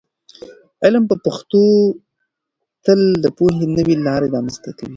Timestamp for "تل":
2.85-3.01